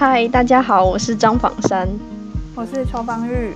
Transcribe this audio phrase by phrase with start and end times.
[0.00, 1.86] 嗨，大家好，我是张仿山，
[2.54, 3.52] 我是邱芳玉。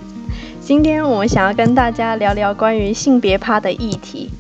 [0.61, 4.31] 今天我们想要跟大家聊聊关于性别趴的议题。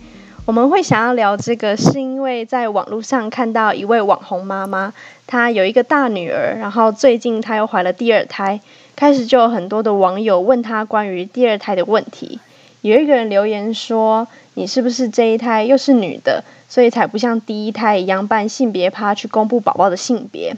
[0.44, 4.92] 我们会想要聊这个，是因为在网络上看到一位网红妈妈，
[5.26, 8.60] 她有一个大女儿，然后最近她又怀了第二胎，
[8.94, 12.38] 开始就有很多的网友问她关于第二胎的问题。
[12.82, 20.54] 有一个人留言说：“你是不是这一胎又是女的，所以才不像第一胎一样办性别趴去公布宝宝的性别？”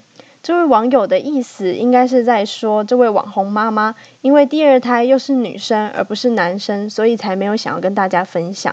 [0.47, 8.73] 这位网友的意思应该是在说，这位网红妈妈因为第二胎又是女生而不是男生，所以才没有想要跟大家分享。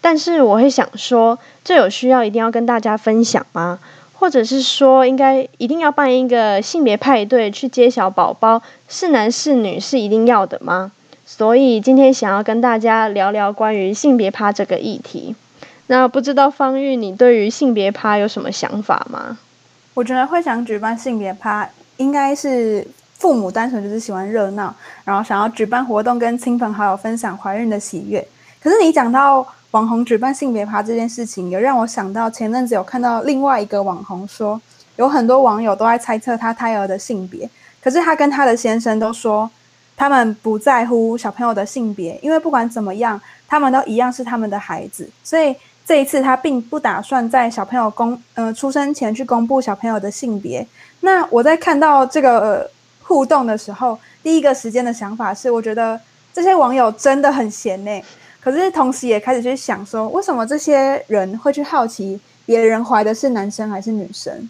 [0.00, 3.78] 但是我会想说，这有需要一定要跟大家分享吗？
[4.14, 10.90] 或者是说，应该一定要办一个性别派对去揭晓宝宝是男是女是一定要的吗？
[11.24, 15.36] 所以今天想要跟大家聊聊关于性别趴这个议题。
[15.86, 19.38] 那不知道方玉，你对于性别趴有什么想法吗？
[19.94, 21.66] 我觉得会想举办性别趴，
[21.98, 22.84] 应该是
[23.16, 28.26] 父母单纯就是喜欢热闹，然后想要举办活动跟亲朋好友分享怀孕的喜悦。
[28.60, 34.60] 可是你讲到网红举办性别趴这件事情，也让我想到前阵子有看到另外一个网红说，
[34.96, 37.48] 有很多网友都在猜测他胎儿的性别，
[37.80, 39.48] 可是他跟他的先生都说，
[39.96, 45.54] 他们不在乎小朋友的性别，因为不管怎么样，他们都一样是他们的孩子，所以。
[45.86, 50.66] 这一次，他并不打算在小朋友公呃出生前去公布小朋友的性别。
[51.00, 52.70] 那我在看到这个
[53.02, 56.00] 互动的时候，第一个时间的想法是，我觉得
[56.32, 58.02] 这些网友真的很闲呢。
[58.40, 64.48] 可是同时也开始去想说，为什么这些人会去好奇别人怀的是男生还是女生？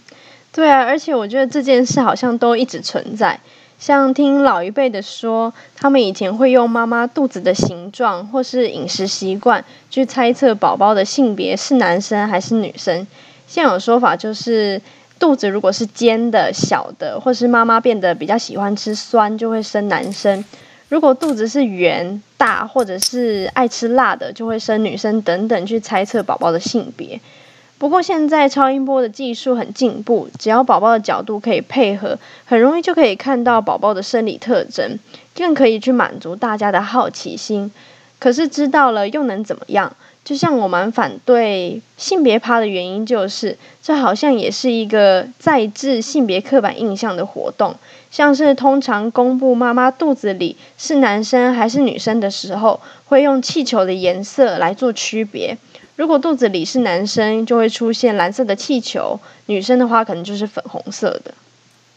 [0.52, 3.38] 对啊，而且我觉得这件事好像都一直存在。
[3.78, 13.06] 像听老一辈的说，他们以前会用妈妈肚子的形状或是饮食习惯去猜测宝宝的性别是男生还是女生。
[13.46, 14.80] 现有说法就是，
[15.18, 20.42] 肚子如果是尖的、小的，或是妈妈变得比较喜欢吃酸，就会生男生；
[20.88, 27.20] 如果肚子是圆、大，或者是爱吃辣的，就会生女生等等，去猜测宝宝的性别。
[27.76, 34.98] 不过现在超音波的技术很进步，只要宝宝的角度可以配合，很容易就可以看到宝宝的生理特征，
[35.34, 37.70] 更可以去满足大家的好奇心。
[38.18, 39.94] 可是知道了又能怎么样？
[40.24, 47.74] 就像我蛮反对性别趴的原因，就是这好像也是一个再制性别刻板印象的活动。
[48.10, 55.56] 像是通常公布妈妈肚子里是男生还是女生的时候，会用气球的颜色来做区别。
[55.96, 61.34] 如果肚子里是男生，就会出现蓝色的气球；女生的话，可能就是粉红色的。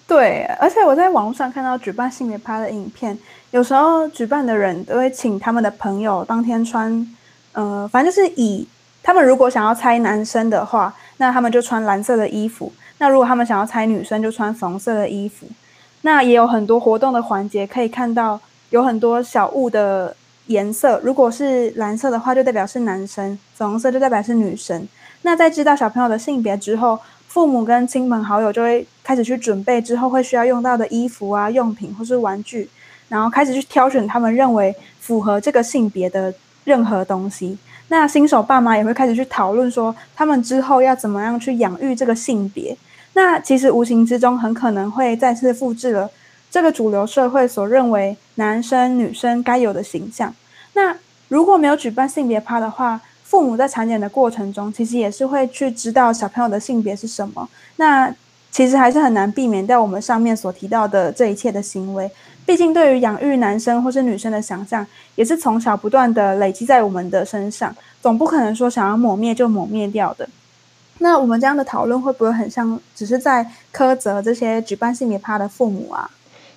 [0.08, 3.18] 对，而且我在网络上看到举办性别趴的影片，
[3.52, 7.16] 有时候举办的人都会请他们的朋友当天穿，
[7.58, 8.68] 呃，反正就是以
[9.02, 15.48] 他们如果想要猜男生的话，那他们就穿蓝色的衣服；那如果他们想要猜女生，就穿红色的衣服。
[16.02, 20.16] 那也有很多活动的环节，可以看到有很多小物的。
[20.48, 24.88] 颜色如果是蓝色的话，就代表是男生；粉红色就代表是女生。
[25.24, 26.98] 那在知道小朋友的性别之后，
[27.28, 32.70] 父母跟亲朋好友就会开始去准备之后会需要用到的衣服啊、用品或是玩具，
[33.10, 36.34] 然后开始去挑选他们认为符合这个性别的
[36.68, 37.58] 任何东西。
[37.88, 42.76] 那新手爸妈也会开始去讨论说，他们之后要怎么样去养育这个性别。
[43.14, 46.12] 那其实无形之中很可能会再次复制了。
[46.52, 50.36] 这个主流社会所认为男生女生该有的形象，
[50.74, 50.94] 那
[51.30, 57.48] 如果没有举办性别趴的话，父母在产检的过程中，其实也是会去知道小朋友的性别是什么。
[57.78, 58.14] 那
[58.52, 62.10] 其实还是很难避免掉我们上面所提到的这一切的行为。
[62.48, 70.30] 毕竟，对于养育男生或是女生的想象，也是从小不断的累积在我们的身上，总不可能说想要抹灭就抹灭掉的。
[71.00, 76.10] 那我们这样的讨论会不会很像，只是在苛责这些举办性别趴的父母啊？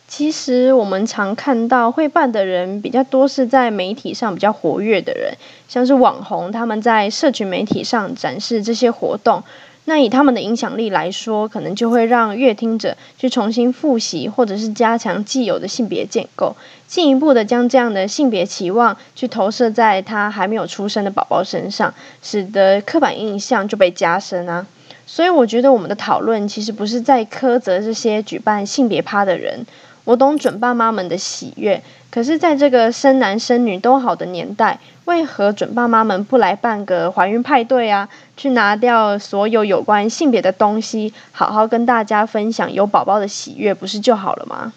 [0.07, 5.35] 其实我们常看到会办的人比较多，是在媒体上比较活跃的人，
[5.67, 9.43] 像是网红，他们在社群媒体上展示这些活动，
[9.91, 16.55] 那以他们的影响力来说，可能就会让乐听者去重新复习，或者是加强既有的性别建构，
[16.87, 21.93] 进一步的将这样的性别期望去投射在他还没有出生的宝宝身上，
[22.23, 24.65] 使得刻板印象就被加深啊。
[25.09, 29.67] 所以我觉得我们的讨论其实不是在苛责这些举办性别趴的人。
[30.05, 38.09] 我懂准爸妈们的喜悦，可是，在这个生男生女都好的年代，为何准爸妈们不来办个怀孕派对啊？
[38.37, 44.73] 去拿掉所有有关性别的东西，好好跟大家分享有宝宝的喜悦，不是就好了吗？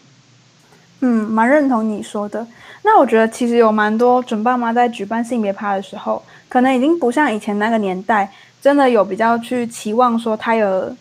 [1.00, 2.46] 嗯，蛮认同你说的。
[2.84, 8.30] 那我觉得，其实有蛮多准爸妈在举办性别趴的时候，可能已经不像以前那个年代，
[8.62, 10.96] 真的有比较去期望说他有。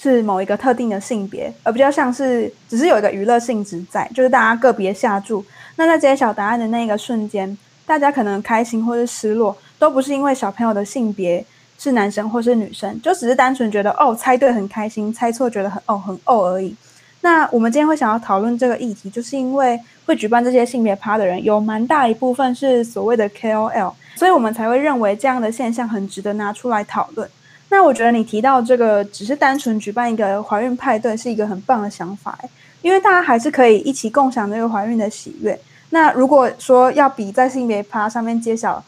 [0.00, 5.44] 是某一个特定的性别，而比较像是只是有一个娱乐性质在，就是大家个别下注。
[5.76, 7.54] 那在揭晓答案的那个瞬间，
[7.84, 11.44] 大家可能开心或是失落，都不是因为小朋友的性别
[11.78, 16.74] 是男生或是女生，就只是单纯觉得哦猜对很开心，猜错觉得很哦很哦而已。
[17.20, 27.28] 那我们今天会想要讨论这个议题，就是因为会举办这些性别趴的人有蛮大一部分是所谓的 KOL，所以我们才会认为这样的现象很值得拿出来讨论。
[27.70, 32.38] 那我觉得你提到这个只是单纯举办一个怀孕派对是一个很棒的想法，
[32.82, 35.58] 因为大家还是可以一起共享这个怀孕的喜悦。
[35.90, 38.84] 那如果说要比在性别趴上面揭晓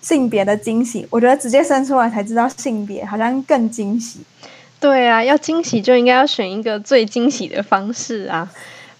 [0.00, 4.20] 性别的惊喜，我觉得直接生出来才知道性别好像更惊喜。
[4.80, 8.50] 对啊，要惊喜就应该要选一个最惊喜的方式啊。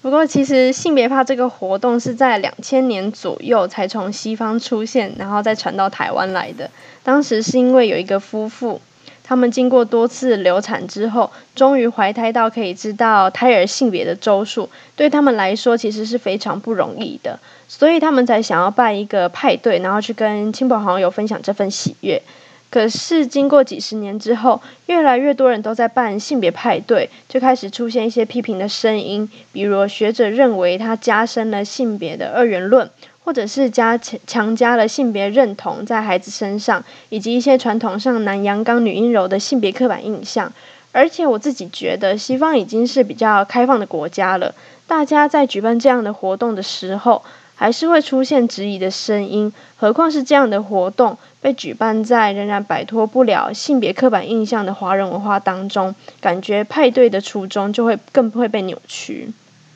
[0.00, 6.70] 不过其实性别趴这个活动是在两千年左右才从西方出现，然后再传到台湾来的。
[7.02, 8.80] 当时是因为有一个夫妇，
[9.26, 22.22] 他们经过多次流产之后，终于怀胎到可以知道胎儿性别的周数，对他们来说其实是非常不容易的，所以他们才想要办一个派对，然后去跟亲朋好友分享这份喜悦。
[22.70, 32.90] 可是经过几十年之后，越来越多人都在办性别派对，就开始出现一些批评的声音，比如学者认为它加深了性别的二元论，
[33.24, 40.52] 或者是加强加了性别认同在孩子身上，以及一些传统上男阳刚女阴柔的性别刻板印象。
[40.92, 44.54] 而且我自己觉得，西方已经是比较开放的国家了，
[44.86, 47.22] 大家在举办这样的活动的时候。
[47.56, 59.28] 还是会出现质疑的声音，何况是这样的活动被举办在仍然摆脱不了性别刻板印象的华人文化当中，感觉派对的初衷就会更不会被扭曲。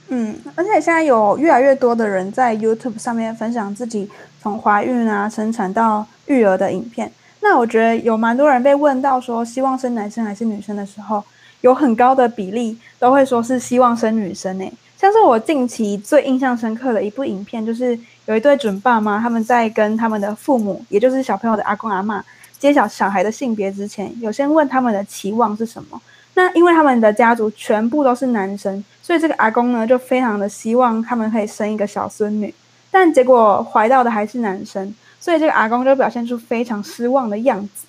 [0.08, 4.10] 嗯，而且现在有越来越多的人在 YouTube 上面分享自己
[4.40, 7.10] 从怀孕啊、生产到育儿的影片。
[7.40, 11.22] 那我觉得有蛮多人被问到说希望生男生还是女生的时候，
[11.60, 14.72] 有很高的比例都会说是希望生女生诶。
[14.96, 17.96] 像是我近期最印象深刻的一部影片，就是
[18.26, 22.25] 有一对准爸妈，他们在跟他们的父母，也就是小朋友的阿公阿妈，
[22.58, 26.00] 揭晓小孩的性别之前，有先问他们的期望是什么。
[26.34, 32.55] 那因为他们的家族全部都是男生，所以这个阿公呢，就非常的希望他们可以生一个小孙女，
[32.90, 37.87] 但结果怀到的还是男生，所以这个阿公就表现出非常失望的样子。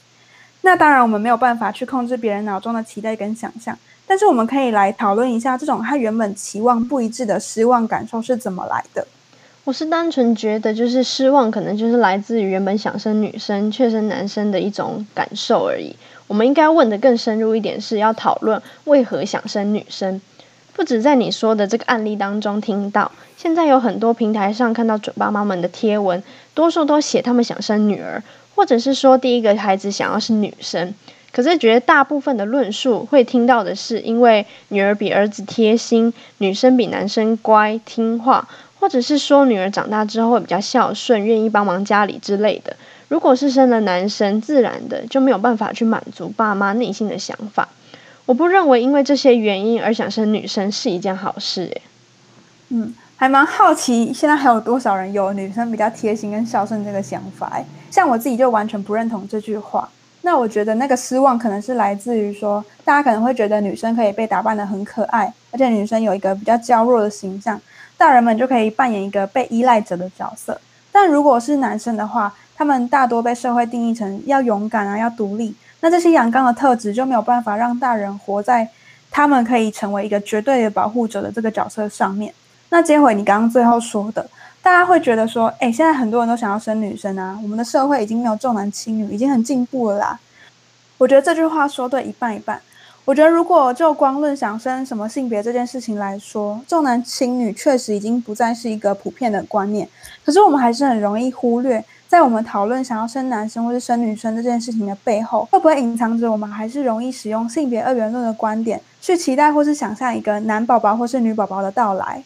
[0.62, 3.78] 那当然，我们没有办法去控制别人脑中的期待跟想象。
[4.08, 9.06] 但是我们可以来讨论一下，这种他原本期望不一致的失望感受是怎么来的？
[9.66, 15.94] 我是单纯觉得，就是失望可能就是来自于原本想生女生却生男生的一种感受而已。
[16.28, 20.22] 我们应该问的更深入一点，是要讨论为何想生女生。
[20.80, 26.24] 不止在你说的这个案例当中听到，现在有很多平台上看到准爸妈们的贴文，
[26.54, 28.24] 多数都写他们想生女儿，
[28.56, 30.94] 或者是说第一个孩子想要是女生。
[31.34, 38.48] 可是，觉得大部分的论述会听到的是，因为女儿比儿子贴心，女生比男生乖听话，
[38.80, 42.78] 或者是说女儿长大之后会比较孝顺，愿意帮忙家里之类的。
[43.10, 47.68] 如果是生了男生，自然的就没有办法去满足爸妈内心的想法。
[48.30, 51.64] 我不认为因为这些原因而想生女生是一件好事。
[51.64, 51.82] 诶，
[52.70, 57.60] 嗯，还蛮好奇，现在还有多少人有女生比较贴心跟孝顺这个想法？
[57.90, 59.90] 像我自己就完全不认同这句话。
[60.22, 67.60] 那我觉得那个失望可能是来自于说，大家可能会觉得女生可以被打扮得很可爱，而且女生有一个比较娇弱的形象，
[67.98, 70.62] 大人们就可以扮演一个被依赖者的角色。
[70.92, 75.56] 但如果是男生的话，他们大多被社会定义成要勇敢啊，要独立。
[75.82, 78.68] 那这些阳刚的特质就没有办法让大人活在
[79.10, 82.34] 他们可以成为一个绝对的保护者的这个角色上面。
[82.70, 84.30] 那接回你刚刚最后说的。
[84.62, 90.20] 大家会觉得说，哎，现在很多人都想要生女生啊，我们的社会已经没有重男轻女，已经很进步了啦。
[90.98, 92.62] 我觉得这句话说对一半一半。
[93.10, 99.90] 我觉得如果就光论想生什么性别这件事情来说，重男轻女确实已经不再是一个普遍的观念。
[100.24, 112.24] 可是我们还是很容易忽略，在我们讨论想要生男生或是生女生这件事情的背后，会不会隐藏着我们还是容易使用性别二元论的观点，去期待或是想象一个男宝宝或是女宝宝的到来？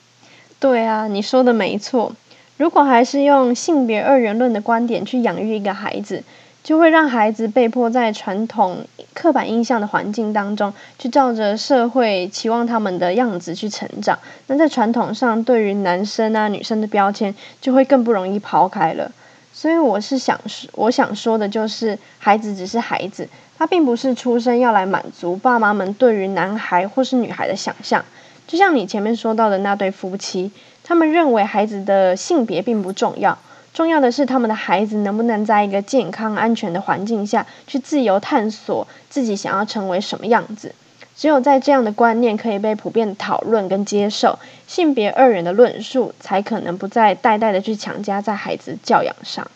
[0.59, 2.11] 对啊，你说的没错。
[2.57, 6.25] 如果还是用性别二元论的观点去养育一个孩子，
[6.63, 14.17] 就会让孩子被迫在传统刻板印象的环境当中，去照着社会期望他们的样子去成长。
[14.47, 19.11] 那在传统上，对于男生啊、女生的标签就会更不容易抛开了。
[19.51, 23.27] 所以我是想说，我想说的就是，孩子只是孩子，
[23.57, 28.03] 他并不是出生要来满足爸妈们对于男孩或是女孩的想象。
[28.47, 30.51] 就像你前面说到的那对夫妻。
[30.85, 33.37] 他们认为孩子的性别并不重要，
[33.73, 40.75] 重要的是他们的孩子能不能在一个健康安全的环境下去自由探索自己想要成为什么样子。
[41.15, 49.47] 只有在这样的观念可以被普遍讨论跟接受，性别二元的论述才可能不再代代的去强加在孩子教养上。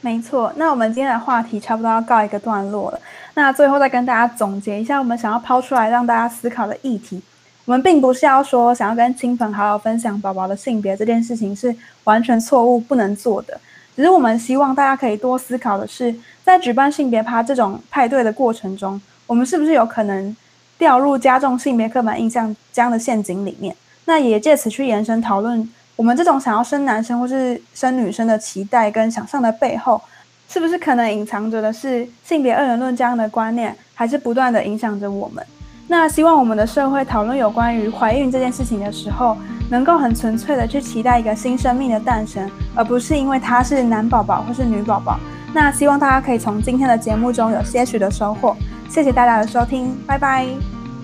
[0.00, 3.00] 没错，那我们今天的话题差不多要告一个段落了。
[3.34, 7.20] 那最后再跟大家总结一下，我们想要抛出来让大家思考的议题。
[7.68, 13.60] 我们并不是要说想要跟亲朋好友分享宝宝的性别这件事情是完全错误不能做的，
[13.94, 20.34] 只是我们希望大家可以多思考的是，在举办性别趴这种派对的过程中，我们是不是有可能
[20.78, 23.76] 掉入加重性别刻板印象这样的陷阱里面？
[24.06, 25.70] 那也借此去延伸讨论。
[25.94, 30.00] 我们这种想要生男生或是生女生的期待跟想象的背后，
[30.48, 35.44] 是不是可能隐藏着的是性别二元论这样的观念，还是不断的影响着我们？
[35.90, 39.36] 那希望我们的社会讨论有关于怀孕这件事情的时候，
[39.70, 45.18] 能够很纯粹的去期待一个新生命的诞生，而不是因为他是男宝宝或是女宝宝。
[45.54, 48.54] 那希望大家可以从今天的节目中有些许的收获。
[48.90, 50.46] 谢谢大家的收听，拜拜，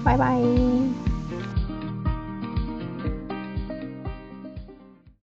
[0.05, 1.04] 拜拜。